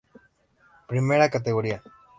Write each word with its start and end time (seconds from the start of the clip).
Primera 0.87 1.29
categoría. 1.29 1.83